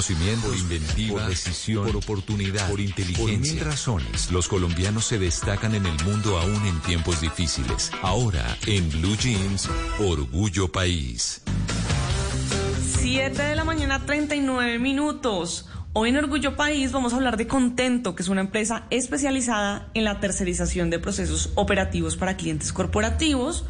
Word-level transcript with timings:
conocimiento, 0.00 0.48
por 0.48 0.56
inventiva, 0.56 1.20
por 1.20 1.28
decisión, 1.28 1.86
por 1.86 1.96
oportunidad, 1.96 2.70
por 2.70 2.80
inteligencia. 2.80 3.26
Por 3.26 3.38
mil 3.38 3.60
razones, 3.60 4.30
los 4.30 4.48
colombianos 4.48 5.04
se 5.04 5.18
destacan 5.18 5.74
en 5.74 5.84
el 5.84 6.04
mundo 6.04 6.38
aún 6.38 6.66
en 6.66 6.80
tiempos 6.80 7.20
difíciles. 7.20 7.90
Ahora, 8.00 8.56
en 8.66 8.88
Blue 8.90 9.16
Jeans, 9.16 9.68
Orgullo 9.98 10.72
País. 10.72 11.42
7 12.98 13.42
de 13.42 13.56
la 13.56 13.64
mañana, 13.64 14.06
39 14.06 14.78
minutos. 14.78 15.66
Hoy 15.92 16.10
en 16.10 16.16
Orgullo 16.18 16.54
País 16.54 16.92
vamos 16.92 17.12
a 17.12 17.16
hablar 17.16 17.36
de 17.36 17.48
Contento, 17.48 18.14
que 18.14 18.22
es 18.22 18.28
una 18.28 18.42
empresa 18.42 18.84
especializada 18.90 19.88
en 19.94 20.04
la 20.04 20.20
tercerización 20.20 20.88
de 20.88 21.00
procesos 21.00 21.50
operativos 21.56 22.14
para 22.14 22.36
clientes 22.36 22.72
corporativos. 22.72 23.64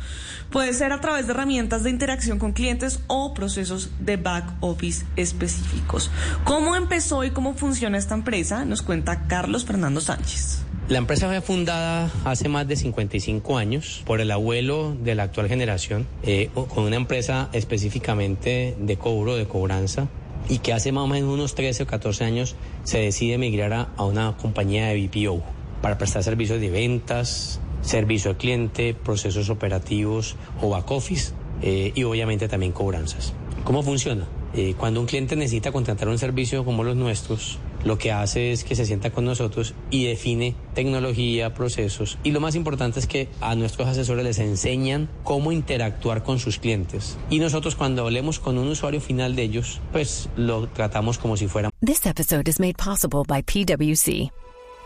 Puede 0.51 0.75
ser 0.75 0.93
a 0.93 1.01
través 1.01 1.27
de 1.27 1.33
herramientas 1.33 1.83
de 1.83 1.89
interacción 1.89 2.39
con 2.39 2.53
clientes 2.53 3.01
o 3.07 3.33
procesos 3.33 3.89
de 4.01 4.19
back 4.19 4.53
office 4.61 5.07
específicos. 5.17 6.11
¿Cómo 6.45 6.77
empezó 6.77 7.25
y 7.25 7.31
cómo 7.31 7.55
funciona 7.55 7.97
esta 7.97 8.17
empresa? 8.17 8.67
Nos 8.67 8.83
cuenta 8.83 9.27
Carlos 9.27 9.65
Fernando 9.65 10.03
Sánchez. 10.03 10.63
La 10.91 10.99
empresa 10.99 11.27
fue 11.27 11.41
fundada 11.41 12.11
hace 12.27 12.51
más 12.51 12.69
de 12.69 12.77
55 12.77 13.57
años 13.57 14.03
por 14.05 14.21
el 14.21 14.31
abuelo 14.31 14.95
de 15.03 15.15
la 15.15 15.23
actual 15.23 15.49
generación, 15.49 16.07
eh, 16.23 16.51
con 16.53 16.85
una 16.85 16.97
empresa 16.97 17.49
específicamente 17.55 18.77
de 18.79 18.99
cobro, 18.99 19.37
de 19.37 19.47
cobranza, 19.47 20.09
y 20.49 20.59
que 20.59 20.73
hace 20.73 20.93
más 20.93 21.05
o 21.05 21.07
menos 21.07 21.31
unos 21.31 21.55
13 21.55 21.85
o 21.85 21.87
14 21.87 22.25
años 22.25 22.57
se 22.85 22.99
decide 22.99 23.39
migrar 23.39 23.73
a, 23.97 24.05
una 24.05 24.37
compañía 24.37 24.87
de 24.87 25.07
BPO 25.07 25.43
para 25.83 25.99
prestar 25.99 26.23
servicios 26.23 26.61
de 26.61 26.71
ventas, 26.71 27.61
servicio 27.83 28.31
al 28.31 28.37
cliente, 28.37 28.95
procesos 28.95 29.51
operativos 29.51 30.37
o 30.61 30.71
back 30.71 30.91
office 30.91 31.33
eh, 31.63 31.93
y 31.95 32.05
obviamente 32.05 32.49
también 32.49 32.73
cobranzas. 32.73 33.33
¿Cómo 33.65 33.83
funciona? 33.83 34.27
Eh, 34.55 34.75
cuando 34.77 35.01
un 35.01 35.07
cliente 35.07 35.37
necesita 35.37 35.71
contratar 35.71 36.09
un 36.09 36.19
servicio 36.19 36.65
como 36.65 36.83
los 36.83 36.97
nuestros, 36.97 37.59
lo 37.85 37.99
que 37.99 38.13
hace 38.13 38.53
es 38.53 38.65
que 38.65 38.75
se 38.75 38.87
sienta 38.87 39.11
con 39.11 39.25
nosotros 39.25 39.75
y 39.91 40.07
define 40.07 40.55
tecnología, 40.75 41.55
procesos. 41.55 42.19
Y 42.23 42.31
lo 42.31 42.41
más 42.41 42.55
importante 42.55 43.01
es 43.01 43.07
que 43.07 43.29
a 43.41 43.55
nuestros 43.55 43.89
asesores 43.89 44.25
les 44.25 44.39
enseñan 44.39 45.09
cómo 45.25 45.53
interactuar 45.53 46.23
con 46.23 46.39
sus 46.39 46.59
clientes. 46.59 47.17
Y 47.31 47.39
nosotros 47.39 47.77
cuando 47.77 48.03
hablemos 48.03 48.39
con 48.39 48.59
un 48.59 48.69
usuario 48.69 49.01
final 49.01 49.37
de 49.37 49.43
ellos, 49.43 49.81
pues 49.93 50.29
lo 50.37 50.69
tratamos 50.69 51.19
como 51.19 51.37
si 51.37 51.49
fuera. 51.49 51.71
This 51.81 52.07
episode 52.07 52.49
is 52.49 52.61
made 52.61 52.77
possible 52.77 53.23
by 53.27 53.43
PwC. 53.43 54.31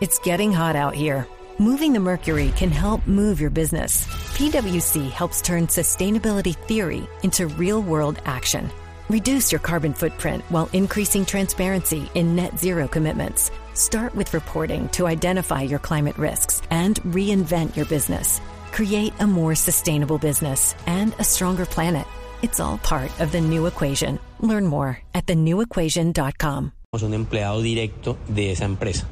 It's 0.01 0.19
getting 0.23 0.51
hot 0.51 0.75
out 0.75 0.93
here. 0.93 1.27
Moving 1.57 1.93
the 1.93 2.01
mercury 2.01 2.51
can 2.57 2.69
help 2.69 3.07
move 3.07 3.39
your 3.39 3.49
business. 3.49 4.05
PwC 4.37 5.09
helps 5.09 5.41
turn 5.41 5.67
sustainability 5.67 6.53
theory 6.67 7.07
into 7.23 7.47
real 7.47 7.81
world 7.81 8.21
action. 8.25 8.69
Reduce 9.09 9.51
your 9.51 9.59
carbon 9.59 9.93
footprint 9.93 10.43
while 10.49 10.67
increasing 10.73 11.25
transparency 11.25 12.09
in 12.15 12.35
net 12.35 12.57
zero 12.57 12.87
commitments. 12.87 13.51
Start 13.75 14.15
with 14.15 14.33
reporting 14.33 14.89
to 14.89 15.05
identify 15.05 15.61
your 15.61 15.77
climate 15.79 16.17
risks 16.17 16.61
and 16.71 16.95
reinvent 17.03 17.75
your 17.75 17.85
business. 17.85 18.41
Create 18.71 19.13
a 19.19 19.27
more 19.27 19.53
sustainable 19.53 20.17
business 20.17 20.73
and 20.87 21.13
a 21.19 21.23
stronger 21.23 21.67
planet. 21.67 22.07
It's 22.41 22.59
all 22.59 22.79
part 22.79 23.11
of 23.19 23.31
the 23.31 23.41
new 23.41 23.67
equation. 23.67 24.19
Learn 24.39 24.65
more 24.65 24.97
at 25.13 25.27
thenewequation.com. 25.27 26.71
Un 26.93 27.13
empleado 27.13 27.61
directo 27.61 28.17
de 28.27 28.51
esa 28.51 28.63
empresa. 28.63 29.05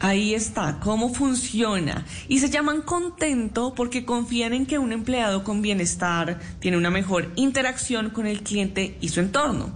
Ahí 0.00 0.34
está, 0.34 0.78
cómo 0.80 1.12
funciona. 1.12 2.06
Y 2.28 2.38
se 2.38 2.50
llaman 2.50 2.82
contento 2.82 3.74
porque 3.74 4.04
confían 4.04 4.52
en 4.52 4.66
que 4.66 4.78
un 4.78 4.92
empleado 4.92 5.42
con 5.42 5.60
bienestar 5.60 6.38
tiene 6.60 6.76
una 6.76 6.90
mejor 6.90 7.32
interacción 7.34 8.10
con 8.10 8.26
el 8.26 8.42
cliente 8.42 8.96
y 9.00 9.08
su 9.08 9.20
entorno. 9.20 9.72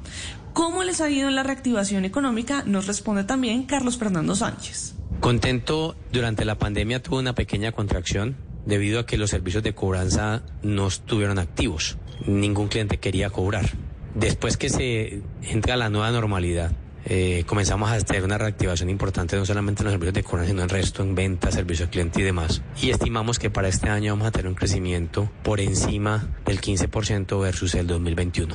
¿Cómo 0.53 0.85
les 0.85 1.01
ha 1.01 1.11
ido 1.11 1.29
en 1.29 1.35
la 1.35 1.43
reactivación 1.43 2.05
económica? 2.05 2.63
Nos 2.67 2.87
responde 2.87 3.25
también 3.25 3.65
Carlos 3.65 3.97
Fernando 3.97 4.37
Sánchez. 4.37 4.95
Contento 5.21 5.97
durante 6.13 6.45
la 6.45 6.59
pandemia 6.59 7.03
tuvo 7.03 7.19
una 7.19 7.35
pequeña 7.35 7.73
contracción 7.73 8.37
debido 8.67 9.01
a 9.01 9.07
que 9.07 9.17
los 9.17 9.31
servicios 9.31 9.63
de 9.63 9.75
cobranza 9.75 10.43
no 10.63 10.87
estuvieron 10.87 11.39
activos. 11.39 11.97
Ningún 12.27 12.69
cliente 12.69 12.99
quería 12.99 13.31
cobrar. 13.31 13.71
Después 14.15 14.57
que 14.57 14.69
se 14.69 15.23
entra 15.43 15.77
la 15.77 15.89
nueva 15.89 16.11
normalidad, 16.11 16.73
eh, 17.05 17.45
comenzamos 17.47 17.91
a 17.91 17.95
hacer 17.95 18.25
una 18.25 18.39
reactivación 18.39 18.91
importante 18.91 19.37
no 19.37 19.45
solamente 19.45 19.83
en 19.83 19.85
los 19.87 19.93
servicios 19.93 20.15
de 20.15 20.23
cobranza, 20.23 20.51
sino 20.51 20.63
en 20.63 20.65
el 20.65 20.71
resto, 20.71 21.03
en 21.03 21.15
ventas, 21.15 21.55
servicio 21.55 21.85
al 21.87 21.91
cliente 21.91 22.21
y 22.21 22.25
demás. 22.25 22.63
Y 22.81 22.91
estimamos 22.91 23.39
que 23.39 23.51
para 23.51 23.69
este 23.69 23.89
año 23.89 24.13
vamos 24.13 24.29
a 24.29 24.33
tener 24.33 24.49
un 24.49 24.55
crecimiento 24.55 25.31
por 25.43 25.61
encima 25.61 26.29
del 26.45 26.61
15% 26.61 27.41
versus 27.41 27.75
el 27.75 27.87
2021. 27.87 28.55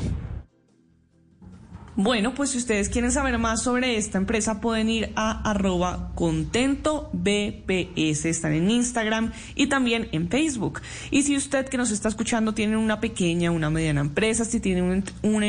Bueno, 2.00 2.36
pues 2.36 2.52
si 2.52 2.60
ustedes 2.60 2.90
quieren 2.90 3.12
saber 3.12 3.40
más 3.40 3.64
sobre 3.64 3.98
esta 3.98 4.20
empresa 4.20 4.62
pueden 4.62 4.88
ir 4.88 5.12
a 5.16 5.50
arroba 5.50 6.12
contento 6.14 7.10
BPS, 7.12 8.26
están 8.26 8.54
en 8.54 8.70
Instagram 8.70 9.32
y 9.56 9.66
también 9.66 10.08
en 10.12 10.30
Facebook. 10.30 10.80
Y 11.10 11.24
si 11.24 11.36
usted 11.36 11.68
que 11.68 11.76
nos 11.76 11.90
está 11.90 12.08
escuchando 12.08 12.54
tiene 12.54 12.78
una 12.78 13.00
pequeña, 13.00 13.50
una 13.50 13.72
mediana 13.72 14.02
empresa, 14.02 14.46
si 14.46 14.60
tiene 14.60 14.84
un, 14.84 15.04
un 15.24 15.44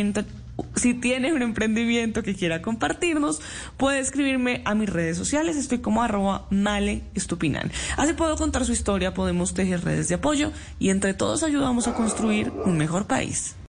si 0.75 0.95
tiene 0.95 1.33
un 1.33 1.43
emprendimiento 1.43 2.23
que 2.23 2.35
quiera 2.35 2.63
compartirnos, 2.63 3.41
puede 3.77 3.99
escribirme 3.99 4.63
a 4.65 4.75
mis 4.75 4.89
redes 4.89 5.17
sociales. 5.17 5.57
Estoy 5.57 5.79
como 5.79 6.03
arroba 6.03 6.47
male 6.51 7.03
estupinan. 7.15 7.71
Así 7.97 8.13
puedo 8.13 8.37
contar 8.37 8.65
su 8.65 8.73
historia, 8.73 9.15
podemos 9.15 9.55
tejer 9.55 9.85
redes 9.85 10.09
de 10.09 10.17
apoyo 10.17 10.53
y 10.79 10.91
entre 10.91 11.15
todos 11.15 11.43
ayudamos 11.43 11.89
a 11.89 11.95
construir 11.95 12.51
un 12.65 12.77
mejor 12.77 13.07
país. 13.07 13.59